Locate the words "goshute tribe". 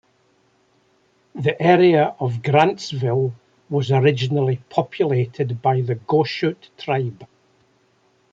5.95-7.27